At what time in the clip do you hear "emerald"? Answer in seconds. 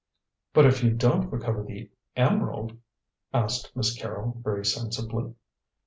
2.15-2.75